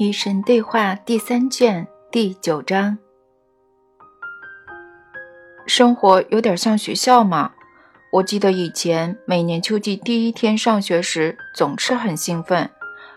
[0.00, 2.96] 与神对话第三卷第九章。
[5.66, 7.52] 生活有点像学校嘛。
[8.10, 12.70] 我记得以前每年秋季第一天上学时总是很兴奋，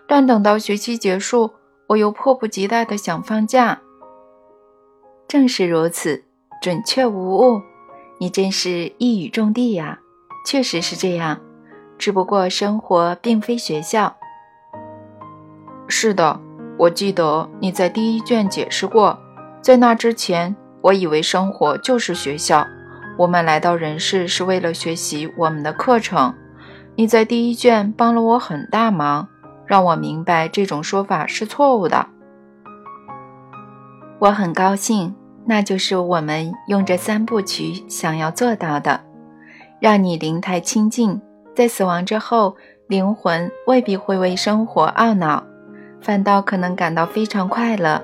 [0.10, 1.54] 但等到学期结束，
[1.88, 3.80] 我又迫不及待的想放假。
[5.26, 6.26] 正是如此，
[6.62, 7.62] 准确无误。
[8.20, 10.02] 你真是一语中的呀！
[10.46, 11.40] 确实是这样，
[11.98, 14.18] 只不过生活并非学校。
[15.88, 16.42] 是的。
[16.78, 19.18] 我记得你在第一卷解释过，
[19.62, 22.66] 在那之前，我以为生活就是学校，
[23.18, 26.34] 我们来到人世是为了学习我们的课程。
[26.96, 29.28] 你在第一卷帮了我很大忙，
[29.66, 32.08] 让我明白这种说法是错误的。
[34.20, 39.02] 我很高兴，那就是我们用这三部曲想要做到的，
[39.80, 41.22] 让你灵态清净，
[41.56, 42.56] 在死亡之后，
[42.88, 45.44] 灵魂未必会为生活懊恼。
[46.04, 48.04] 反倒可能感到非常快乐，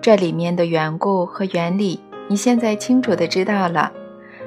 [0.00, 1.98] 这里面的缘故和原理，
[2.28, 3.90] 你现在清楚的知道了。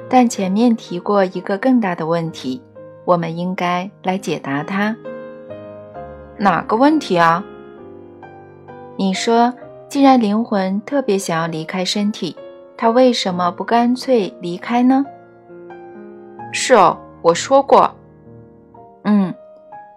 [0.08, 2.62] 但前面提过一个更大的问题，
[3.04, 4.96] 我们应该来解答它。
[6.38, 7.44] 哪个问题啊？
[8.96, 9.52] 你说，
[9.86, 12.34] 既然灵魂特别想要离开身体，
[12.74, 15.04] 它为什么不干脆离开呢？
[16.52, 17.94] 是哦，我说过。
[19.02, 19.34] 嗯，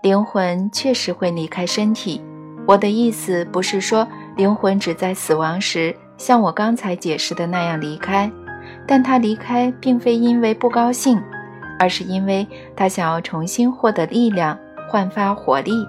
[0.01, 2.21] 灵魂确实会离开身体。
[2.67, 8.29] 我的意思不是说灵魂只在死亡时像我刚才解释的那样离开，
[8.85, 11.17] 但他离开并非因为不高兴，
[11.79, 12.45] 而是因为
[12.75, 14.57] 他想要重新获得力量，
[14.89, 15.87] 焕发活力。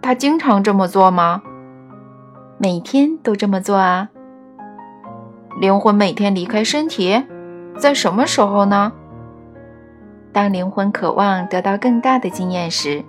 [0.00, 1.42] 他经常这么做吗？
[2.58, 4.08] 每天都这么做啊。
[5.60, 7.20] 灵魂每天离开身体，
[7.76, 8.92] 在什么时候呢？
[10.32, 13.04] 当灵魂渴望得到更大的经验时。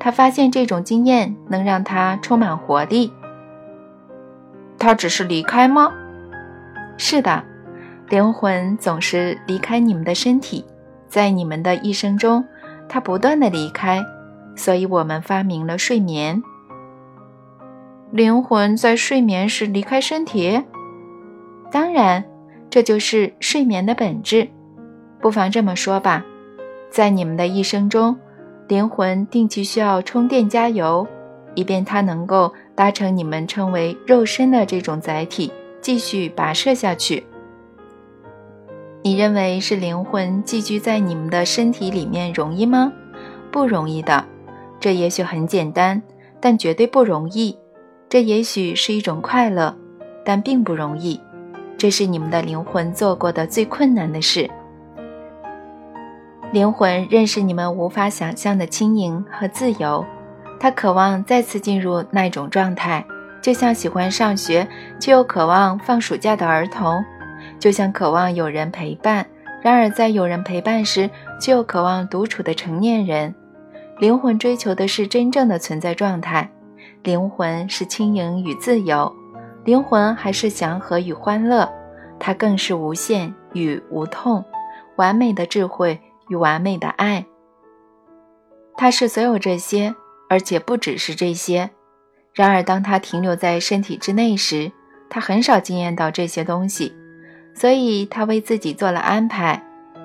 [0.00, 3.12] 他发现这种经验能让他充满活力。
[4.78, 5.92] 他只是离开吗？
[6.96, 7.44] 是的，
[8.08, 10.64] 灵魂总是离开你们的身体，
[11.06, 12.42] 在你们的一生中，
[12.88, 14.02] 它不断的离开，
[14.56, 16.42] 所以我们发明了睡眠。
[18.10, 20.64] 灵魂在睡眠时离开身体？
[21.70, 22.24] 当然，
[22.70, 24.48] 这就是睡眠的本质。
[25.20, 26.24] 不妨这么说吧，
[26.90, 28.18] 在你们的一生中。
[28.70, 31.04] 灵魂定期需要充电加油，
[31.56, 37.26] 以便它能够搭乘你们称为肉身的这种载体，继续跋涉下去。
[39.02, 42.92] 你认为是灵魂寄居在你们的身体里面容易吗？
[43.50, 44.24] 不容易的。
[44.78, 46.00] 这也许很简单，
[46.38, 47.58] 但绝对不容易。
[48.08, 49.76] 这也许是一种快乐，
[50.24, 51.20] 但并不容易。
[51.76, 54.48] 这是你们的灵魂做过的最困难的事。
[56.52, 60.04] 灵魂认识你们无法想象的轻盈和自由，
[60.58, 63.04] 他渴望再次进入那种状态，
[63.40, 64.66] 就像喜欢上学
[64.98, 67.04] 却又渴望放暑假的儿童，
[67.60, 69.24] 就像渴望有人陪伴，
[69.62, 71.08] 然而在有人陪伴时
[71.40, 73.32] 却又渴望独处的成年人。
[73.98, 76.50] 灵魂追求的是真正的存在状态，
[77.04, 79.14] 灵魂是轻盈与自由，
[79.62, 81.70] 灵魂还是祥和与欢乐，
[82.18, 84.44] 它更是无限与无痛，
[84.96, 86.00] 完美的智慧。
[86.30, 87.26] 与完美的爱，
[88.76, 89.94] 它是所有这些，
[90.30, 91.68] 而且不只是这些。
[92.32, 94.70] 然而，当它停留在身体之内时，
[95.10, 96.94] 它很少惊艳到这些东西，
[97.52, 99.62] 所以它为自己做了安排。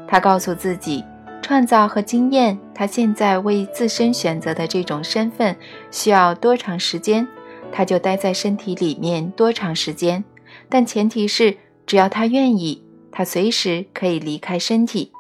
[0.08, 1.04] 他告诉自己，
[1.42, 5.56] 创造和经验他现在为自身选择的这种身份
[5.92, 7.28] 需要多长时间，
[7.72, 10.24] 他就待在身体里面多长时间。
[10.70, 15.12] 但前提是，只要他愿意，他随时可以离开身体。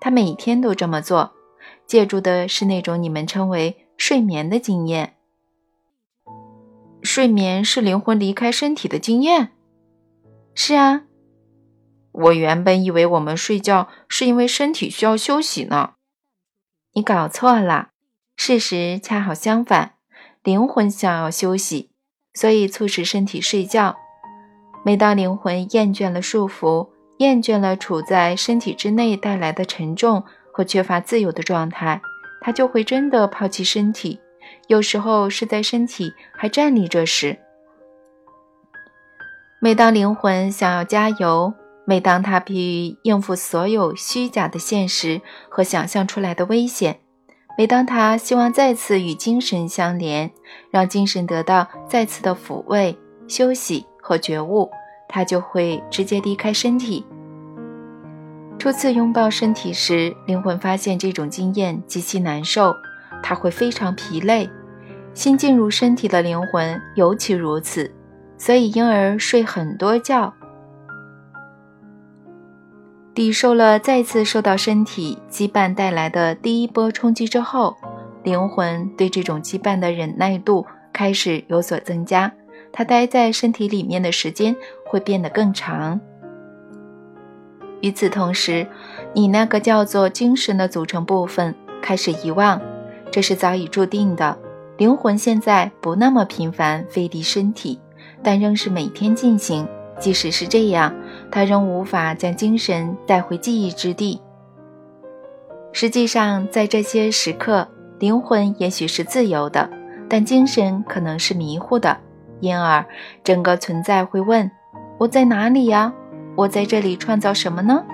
[0.00, 1.34] 他每天都这么做，
[1.86, 5.16] 借助的是那种你们称为睡眠的经验。
[7.02, 9.52] 睡眠是灵魂离开身体的经验。
[10.54, 11.02] 是啊，
[12.12, 15.92] 我原本以为我们睡觉是因为身体需要休息呢。
[16.94, 17.90] 你搞错了，
[18.36, 19.94] 事实恰好相反，
[20.42, 21.90] 灵魂想要休息，
[22.34, 23.96] 所以促使身体睡觉。
[24.82, 26.88] 每当灵魂厌倦了束缚。
[27.20, 32.00] 厌倦了处在身体之内带来的沉重和缺乏自由的状态，
[32.40, 34.18] 他就会真的抛弃身体。
[34.68, 37.38] 有时候是在身体还站立着时。
[39.60, 41.52] 每当灵魂想要加油，
[41.84, 45.20] 每当他疲于应付所有虚假的现实
[45.50, 47.00] 和想象出来的危险，
[47.58, 50.30] 每当他希望再次与精神相连，
[50.70, 54.70] 让精神得到再次的抚慰、休息和觉悟。
[55.12, 57.04] 他就会直接离开身体。
[58.60, 62.76] 初次拥抱身体时，灵魂发现这种经验极其难受，
[63.22, 64.50] 他会非常疲累。
[65.14, 67.90] 新进入身体的灵魂尤其如此，
[68.36, 70.34] 所以婴儿睡很多觉。
[73.14, 77.74] 抵受了再次受到身体羁绊带来的第一波冲击之后，
[78.24, 82.30] 灵魂对这种羁绊的忍耐度开始有所增加，
[82.70, 84.54] 它待在身体里面的时间
[84.84, 85.98] 会变得更长。
[87.80, 88.66] 与此同时，
[89.14, 92.60] 你那个叫做精神的组成部分开始遗忘，
[93.10, 94.36] 这是早已注定的。
[94.76, 97.78] 灵魂现在不那么频繁飞离身体，
[98.22, 99.66] 但仍是每天进行。
[99.98, 100.94] 即使是这样，
[101.30, 104.18] 它仍无法将精神带回记忆之地。
[105.72, 107.68] 实际上，在这些时刻，
[107.98, 109.68] 灵魂也许是自由的，
[110.08, 111.98] 但精神可能是迷糊的，
[112.40, 112.82] 因而
[113.22, 114.50] 整个存在会问
[114.98, 115.92] ：“我在哪里呀？
[116.36, 117.84] 我在这里创造什么呢？”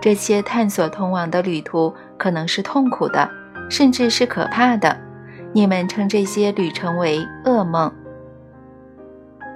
[0.00, 3.28] 这些探索通往的旅途可能是痛苦的，
[3.70, 4.96] 甚至是可怕的。
[5.52, 7.90] 你们称这些旅程为噩梦。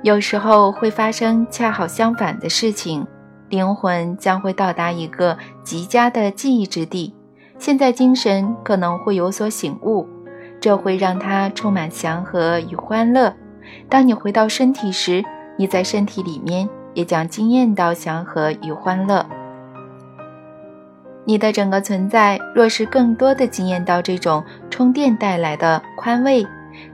[0.03, 3.07] 有时候会发生恰好相反的事情，
[3.51, 7.15] 灵魂将会到达一个极佳的记忆之地。
[7.59, 10.09] 现在精神可能会有所醒悟，
[10.59, 13.35] 这会让它充满祥和与欢乐。
[13.91, 15.23] 当你回到身体时，
[15.59, 19.25] 你在身体里面也将惊艳到祥和与欢乐。
[21.25, 26.47] 你的整个存在若是更多的惊艳到这种充电带来的宽慰。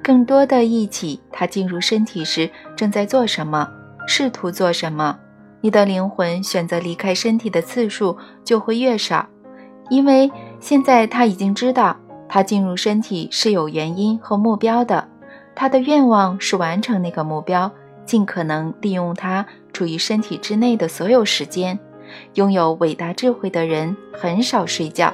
[0.02, 3.68] 更多的忆起他进入身体时正在做什么，
[4.06, 5.16] 试图做什么，
[5.60, 9.26] 你的灵魂选择离开身体的次数就会越少，
[9.90, 11.96] 因为现在他已经知道
[12.28, 15.06] 他进入身体是有原因和目标的，
[15.54, 17.70] 他的愿望是完成那个目标，
[18.04, 19.46] 尽可能利用他
[19.76, 21.78] 处于身体之内的所有时间。
[22.32, 25.12] 拥有伟大智慧的人很少睡觉。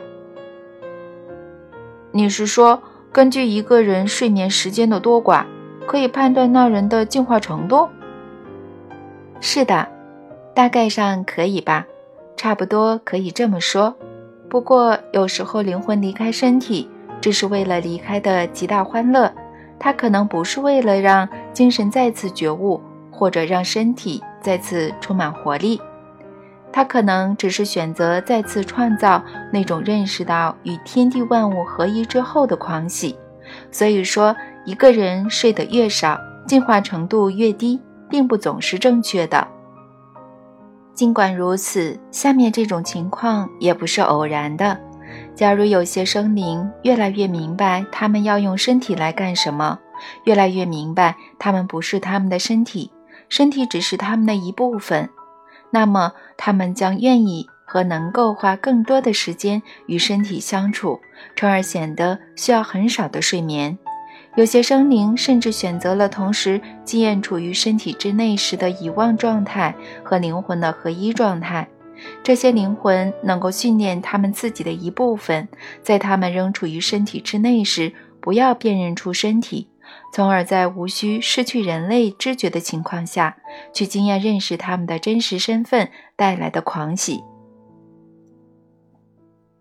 [2.13, 2.81] 你是说？
[3.11, 5.45] 根据一个人睡眠时间的多寡，
[5.85, 7.89] 可以判断那人的进化程度。
[9.41, 9.89] 是的，
[10.55, 11.85] 大概上可以吧，
[12.37, 13.97] 差不多可以这么说。
[14.49, 16.89] 不过有时候灵魂离开身体，
[17.21, 19.35] 只是为了离开的极大欢乐，
[19.81, 22.81] 它可能不是为了让精神再次觉悟，
[23.11, 25.81] 或者让身体再次充满活力。
[26.73, 29.23] 他可能只是选择再次创造
[29.53, 33.17] 那种认识到与天地万物合一之后的狂喜。
[33.71, 34.35] 所以说，
[34.65, 37.79] 一个人睡得越少，进化程度越低，
[38.09, 39.47] 并不总是正确的。
[40.95, 44.79] 尽管如此，下面这种情况也不是偶然的。
[45.35, 49.79] 假如有些生灵越来越明白他们要用身体来干什么，
[50.25, 52.91] 越来越明白他们不是他们的身体，
[53.33, 55.09] 身体只是他们的一部分。
[55.71, 61.01] 那么，他们将愿意和能够花更多的时间与身体相处，
[61.35, 63.79] 从而显得需要很少的睡眠。
[64.35, 71.67] 有些生灵甚至选择了同时经验处于身体之内时的遗忘状态和灵魂的合一状态。
[72.23, 75.49] 这些灵魂能够训练他们自己的一部分，
[75.83, 79.69] 在他们仍处于身体之内时，不要辨认出身体。
[80.13, 83.37] 从而在无需失去人类知觉的情况下
[83.73, 87.23] 去经验认识他们的真实身份带来的狂喜。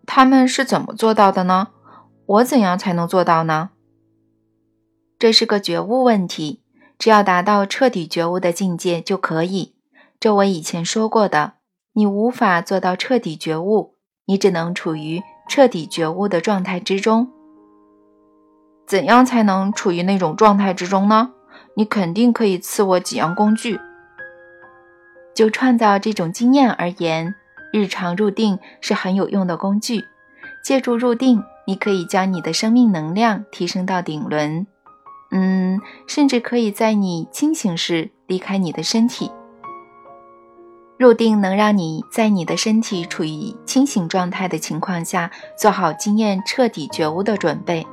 [0.06, 1.68] 他们是怎么做到的呢？
[2.26, 3.70] 我怎样才能做到呢？
[5.18, 6.62] 这是个觉悟问题，
[6.98, 9.74] 只要达到彻底觉悟的境界就可以。
[10.18, 11.54] 这我以前说过的。
[11.94, 17.30] 你无法做到彻底觉悟，你只能处于彻底觉悟的状态之中。
[18.92, 21.30] 怎样才能处于那种状态之中呢？
[21.76, 23.80] 你肯定可以赐我几样工具。
[25.34, 27.34] 就创造这种经验而言，
[27.72, 30.04] 日常入定是很有用的工具。
[30.62, 34.66] 借助入定，你可以将你的生命能量提升到顶轮，
[35.30, 39.32] 嗯，甚至可以在你清醒时离开你的身体。
[40.98, 47.86] 入定能让你在你的身体处于清醒状态的情况下，做好经验彻底觉悟的准备。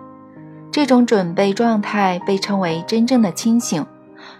[0.71, 3.85] 这种准备状态被称为真正的清醒。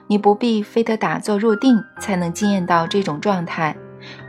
[0.08, 3.76] 你不必非得打坐入定才能经验到这种状态，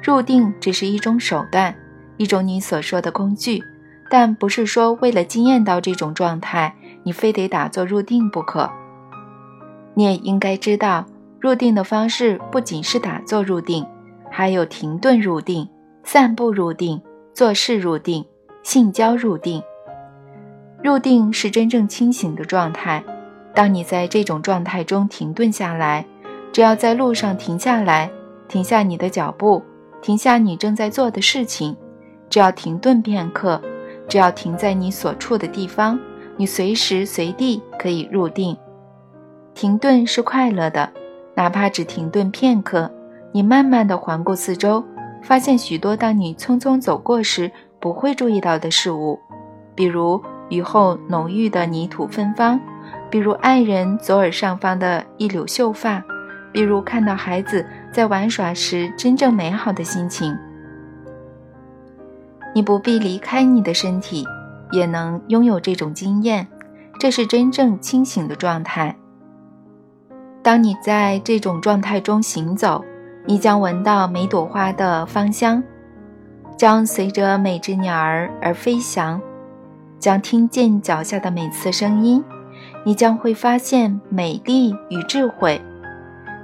[0.03, 1.75] 入定只是一种手段，
[2.17, 3.63] 一种你所说的工具，
[4.09, 8.71] 但不是说为了经验到这种状态，你非得打坐入定不可。
[9.95, 11.05] 你也应该知道，
[11.41, 13.85] 入定的方式不仅是打坐入定，
[14.31, 15.69] 还有停顿入定、
[16.05, 17.03] 散步入定、
[17.35, 18.25] 做事入定、
[18.63, 19.63] 性交入定。
[20.83, 23.03] 入定是真正清醒的状态。
[23.55, 26.05] 当你在这种状态中停顿下来，
[26.53, 28.11] 只要在路上停下来，
[28.49, 29.63] 停下你的脚步，
[30.01, 31.77] 停下你正在做的事情，
[32.29, 33.61] 只要停顿片刻，
[34.09, 35.99] 只要停在你所处的地方，
[36.37, 38.57] 你随时随地可以入定，
[39.55, 40.91] 停顿是快乐的，
[41.35, 42.91] 哪怕只停顿片刻。
[43.33, 44.83] 你慢慢地环顾四周，
[45.23, 49.19] 发现许多当你匆匆走过时不会注意到的事物，
[49.75, 50.21] 比如
[50.51, 52.61] 雨后浓郁的泥土芬芳，
[53.09, 56.05] 比如爱人左耳上方的一缕秀发，
[56.53, 60.37] 比如看到孩子在玩耍时真正美好的心情。
[62.55, 64.27] 你不必离开你的身体，
[64.73, 66.47] 也能拥有这种经验，
[66.99, 68.95] 这是真正清醒的状态。
[70.43, 72.85] 当你在这种状态中行走。
[73.27, 75.63] 你将闻到每朵花的芳香，
[76.57, 79.21] 将随着每只鸟儿而飞翔，
[80.01, 82.25] 将听见脚下的每次声音。
[82.85, 85.61] 你将会发现美丽与智慧，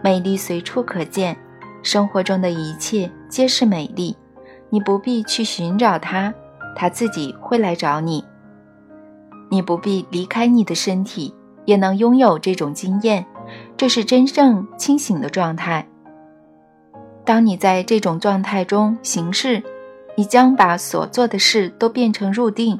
[0.02, 1.34] 美丽随处可见，
[1.82, 4.14] 生活中的一切皆是美丽。
[4.68, 6.32] 你不必去寻找它，
[6.76, 8.22] 它自己会来找你。
[9.48, 11.32] 你不必离开你的身体，
[11.64, 13.24] 也能拥有这种经验，
[13.76, 15.88] 这是真正清醒的状态。
[17.24, 19.62] 当你在这种状态中行事，
[20.16, 22.78] 你将把所做的事都变成入定，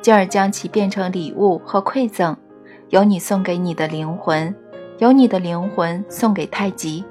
[0.00, 2.36] 进而将其变成礼物和馈赠，
[2.90, 4.54] 由你送给你的灵魂，
[4.98, 7.04] 由你的灵魂送给太极。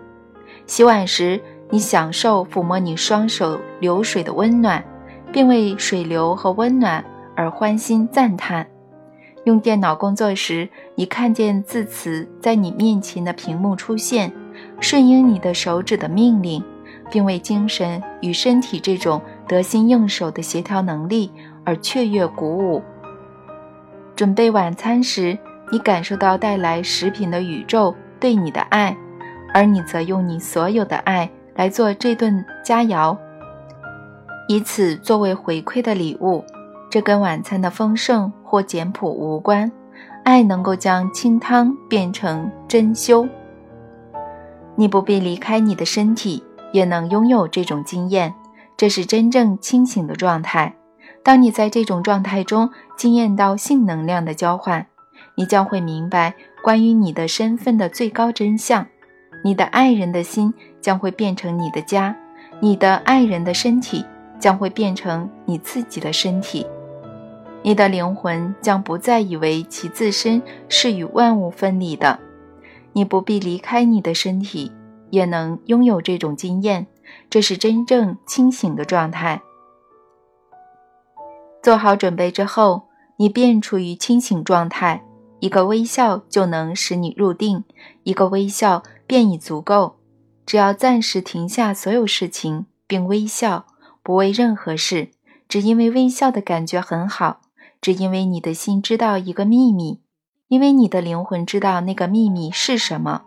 [0.65, 1.39] 洗碗时，
[1.69, 4.83] 你享受抚摸你双手流水的温暖，
[5.31, 7.03] 并为水流和温暖
[7.35, 8.65] 而欢欣赞叹；
[9.43, 14.31] 用电脑工作时，你看见字词在你面前的屏幕出现。
[14.79, 16.63] 顺应你的手指的命令，
[17.11, 21.31] 并为精神与身体这种得心应手的协调能力
[21.67, 22.81] 而雀跃鼓舞。
[24.15, 25.37] 准备晚餐时，
[25.69, 28.95] 你感受到带来食品的宇宙对你的爱，
[29.53, 33.17] 而你则用你所有的爱来做这顿佳肴，
[34.47, 36.41] 以此作为回馈的礼物。
[36.89, 39.69] 这跟晚餐的丰盛或简朴无关。
[40.23, 43.27] 爱能够将清汤变成珍馐。
[44.75, 48.33] 你不必离开你的身体，也能拥有这种经验。
[48.77, 50.73] 这是真正清醒的状态。
[51.23, 54.87] 当你在这种状态中经验到性能量的交换，
[55.35, 56.33] 你将会明白
[56.63, 58.85] 关于你的身份的最高真相。
[59.43, 62.15] 你的爱人的心将会变成你的家，
[62.59, 64.03] 你的爱人的身体
[64.39, 66.65] 将会变成你自己的身体。
[67.61, 72.19] 你的灵魂将不再以为其自身是与万物分离的。
[72.93, 74.71] 你不必离开你的身体，
[75.09, 76.87] 也能拥有这种经验。
[77.29, 79.41] 这是真正清醒的状态。
[81.61, 82.87] 做好准备之后，
[83.17, 85.03] 你便处于清醒状态。
[85.39, 87.63] 一个微笑就能使你入定，
[88.03, 89.97] 一个微笑便已足够。
[90.45, 93.65] 只要暂时停下所有事情，并微笑，
[94.01, 95.09] 不为任何事，
[95.47, 97.41] 只因为微笑的感觉很好，
[97.81, 100.01] 只因为你的心知道一个秘密。
[100.47, 103.23] 因为你的灵魂知道那个秘密是什么，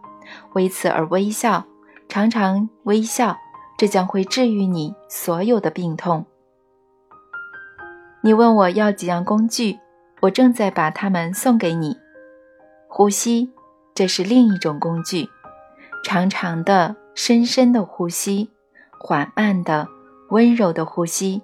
[0.54, 1.66] 为此而微笑，
[2.08, 3.36] 常常微笑，
[3.76, 6.24] 这将会治愈你所有的病痛。
[8.22, 9.78] 你问我要几样工具，
[10.20, 11.96] 我正在把它们送给你。
[12.88, 13.50] 呼吸，
[13.94, 15.28] 这是另一种工具，
[16.04, 18.50] 长长的、深深的呼吸，
[18.98, 19.88] 缓慢的、
[20.30, 21.40] 温柔的呼吸，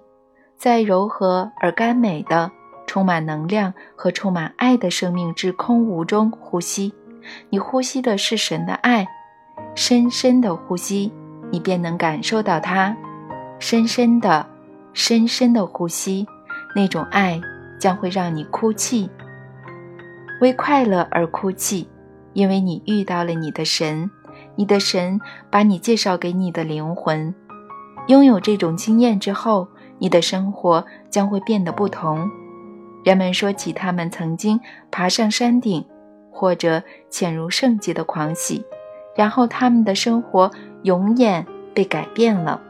[0.56, 2.50] 在柔和而甘美的。
[2.86, 6.94] 充满能量和充满爱的生命之空无中呼吸，
[7.50, 9.04] 你呼吸的是神的爱，
[9.74, 11.12] 深深的呼吸，
[11.50, 12.96] 你便能感受到它。
[13.58, 14.46] 深深的、
[14.92, 16.24] 深深的呼吸，
[16.76, 17.40] 那种爱
[17.78, 19.08] 将会让你哭泣，
[20.42, 21.88] 为快乐而哭泣，
[22.34, 24.10] 因为你遇到了你的神，
[24.56, 25.18] 你的神
[25.50, 27.34] 把你介绍给你的灵魂。
[28.08, 29.66] 拥有这种经验之后，
[29.98, 32.28] 你的生活将会变得不同。
[33.02, 35.82] 人们说起他们曾经爬上山顶，
[36.30, 38.62] 或者潜入圣洁的狂喜，
[39.16, 40.50] 然后他们的生活
[40.82, 42.60] 永远被改变了。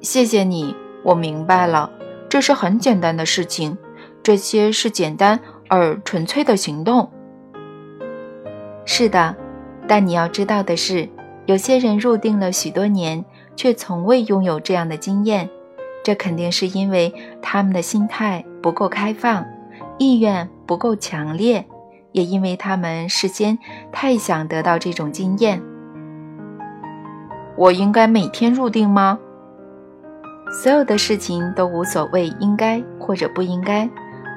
[0.00, 0.74] 谢谢你，
[1.04, 1.90] 我明白了，
[2.28, 3.78] 这是很简单的事情。
[4.22, 7.10] 这些是简单而纯粹的行动。
[8.86, 9.36] 是的，
[9.86, 11.08] 但你要知道的是，
[11.44, 13.22] 有些人入定了许多年，
[13.54, 15.50] 却从未拥有这样的经验。
[16.02, 19.44] 这肯定是因为他们的心态不够开放，
[19.98, 21.66] 意愿不够强烈，
[22.12, 23.58] 也因为他们事先
[23.92, 25.62] 太想得到这种经验。
[27.56, 29.18] 我应该每天入定吗？
[30.62, 33.88] 所有的事情都无所谓应该或者不应该，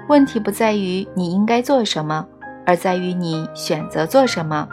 [0.10, 2.26] 问题不在于你应该做什么，
[2.66, 4.68] 而在于你选择做什么。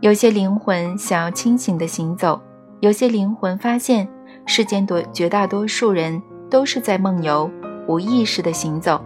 [0.00, 2.40] 有些灵魂想要清醒的行走，
[2.80, 4.08] 有些灵魂发现。
[4.46, 7.50] 世间多绝大多数人都是在梦游，
[7.86, 8.98] 无意识的行走，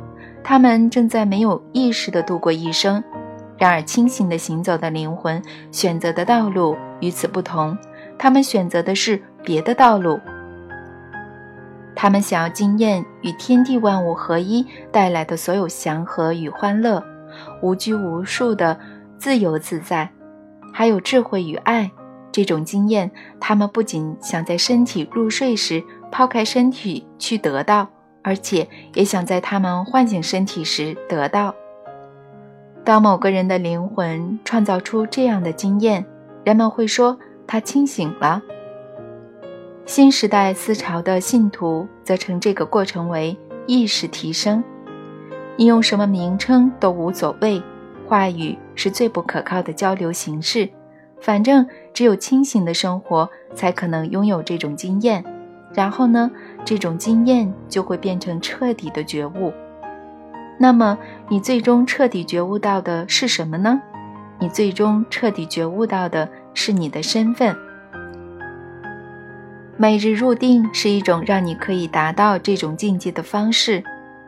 [0.44, 3.02] 他们正在没有意识的度过一生。
[3.58, 5.42] 然而，清醒的行走的灵魂
[5.72, 7.76] 选择的道路与此不同，
[8.16, 10.20] 他们选择的是别的道路。
[12.02, 17.00] 他们想要经验与天地万物合一带来的所有祥和与欢乐，
[17.62, 18.76] 无拘无束的
[19.18, 20.10] 自由自在，
[20.72, 21.88] 还有智慧与爱。
[22.32, 25.80] 这种经验，他们不仅想在身体入睡时
[26.10, 27.86] 抛开身体去得到，
[28.22, 31.54] 而且也想在他们唤醒身体时得到。
[32.82, 36.04] 当某个人的灵魂创造出这样的经验，
[36.42, 37.16] 人们会说
[37.46, 38.42] 他清醒了。
[39.84, 43.36] 新时代思潮的信徒则称这个过程为
[43.66, 44.62] 意识提升。
[45.56, 47.60] 你用什么名称都无所谓，
[48.06, 50.68] 话语是最不可靠的交流形式。
[51.20, 55.22] 反正只有清醒的生活才可能拥有这种经验，
[55.74, 56.30] 然后呢，
[56.64, 59.52] 这种经验就会变成彻底的觉悟。
[60.58, 60.96] 那么，
[61.28, 63.80] 你最终彻底觉悟到的是什么呢？
[64.38, 67.54] 你最终彻底觉悟到的是你的身份。
[69.76, 73.82] 每日入定是一种让你可以达到这种境界的方式，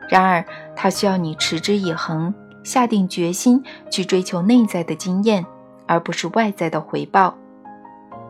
[0.09, 0.43] 然而
[0.75, 2.33] 它需要你持之以恒，
[2.63, 5.45] 下定决心去追求内在的经验。
[5.87, 7.37] 而不是外在的回报，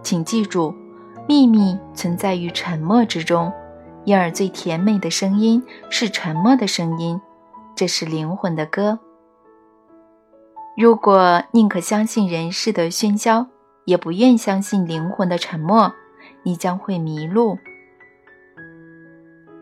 [0.04, 0.76] 请记住，
[1.26, 3.50] 秘密存在于沉默之中，
[4.04, 7.18] 因而最甜美的声音是沉默的声音，
[7.74, 9.00] 这是灵魂的歌。
[10.76, 13.48] 如果宁可相信人世的喧嚣，
[13.86, 15.94] 也不愿相信灵魂的沉默，
[16.46, 17.58] 你将会迷路。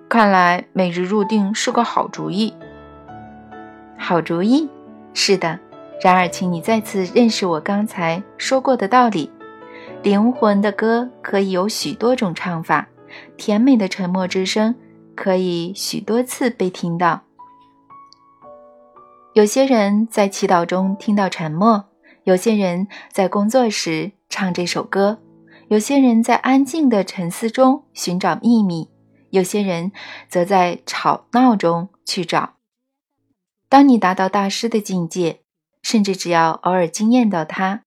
[0.08, 2.54] 看来每日入定是个好主意。
[3.98, 4.70] 好主意，
[5.14, 5.60] 是的。
[6.02, 9.32] 然而，请你再次认识我刚才说过的道理：
[10.04, 12.90] 灵魂的歌可以有许多种唱法，
[13.38, 14.76] 甜美的沉默之声
[15.16, 17.22] 可以许多次被听到。
[19.34, 21.86] 有些人在祈祷中听到沉默，
[22.26, 25.20] 有些人在工作时唱这首歌，
[25.74, 28.92] 有些人在安静的沉思中寻找秘密，
[29.32, 29.92] 有些人
[30.30, 32.58] 则在吵闹中去找。
[33.70, 35.40] 当你达到大师的境界。
[35.82, 37.82] 甚至只要偶尔惊艳到他，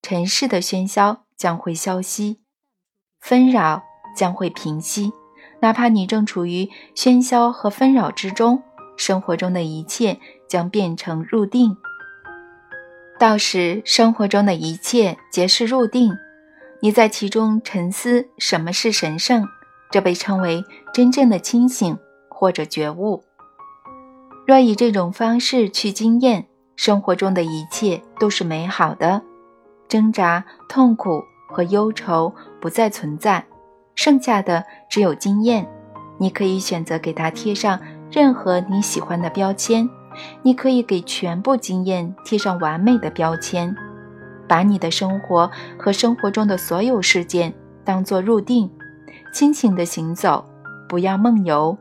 [0.00, 2.40] 尘世的喧嚣将会消息，
[3.20, 3.82] 纷扰
[4.16, 5.12] 将会平息。
[5.60, 8.62] 哪怕你正处于喧嚣和纷扰之中，
[8.96, 10.18] 生活中的一切
[10.48, 11.76] 将变成入定。
[13.18, 16.16] 到时，生活中的一切皆是入定，
[16.84, 19.48] 你在其中沉思什么是神圣，
[19.90, 21.96] 这被称为真正的清醒
[22.28, 23.24] 或者觉悟。
[24.46, 26.44] 若以这种方式去经验。
[26.76, 29.22] 生活中的一切都是美好的，
[29.88, 33.46] 挣扎、痛苦和忧愁不再存在，
[33.94, 35.66] 剩下的只有经验。
[36.18, 39.88] 你可以选择给它贴上任何你喜欢的标签，
[40.42, 43.74] 你可以给全部经验贴上完美的标签，
[44.48, 47.52] 把你的生活和生活中的所有事件
[47.84, 48.70] 当作入定，
[49.32, 50.44] 清醒的行走，
[50.88, 51.76] 不要梦游，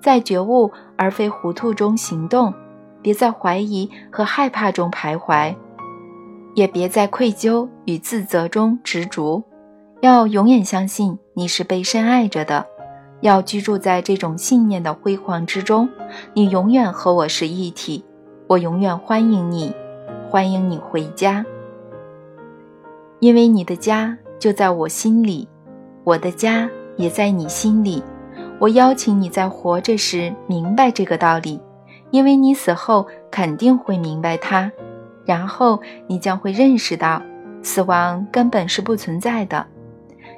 [0.00, 2.52] 在觉悟而非糊涂中行动。
[3.02, 5.54] 别在怀疑和害怕中徘徊，
[6.56, 9.44] 也别在愧疚与自责中执着。
[10.00, 12.66] 要永远相信你是被深爱着的，
[13.20, 15.88] 要居住在这种信念的辉煌之中。
[16.34, 18.04] 你永远和我是一体，
[18.48, 19.72] 我永远欢迎你，
[20.28, 21.44] 欢迎你回家，
[23.20, 25.48] 因为你的家就在我心里，
[26.04, 28.02] 我的家也在你心里。
[28.58, 31.60] 我邀请你在活着时明白这个道理。
[32.12, 34.70] 因为你死后肯定会明白它，
[35.24, 37.20] 然后你将会认识到，
[37.62, 39.66] 死亡根本是不存在的。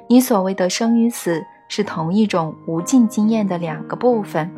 [0.07, 4.49] 你所谓的生与死是同一种无尽经验的两个部分。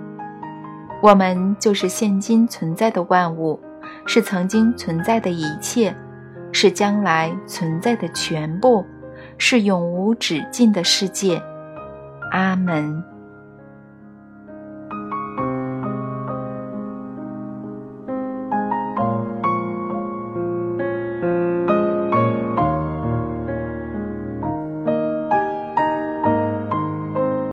[1.01, 3.59] 我们就是现今存在的万物，
[4.05, 5.93] 是曾经存在的一切，
[6.51, 8.85] 是将来存在的全部，
[9.37, 11.41] 是永无止境的世界。
[12.31, 13.10] 阿门。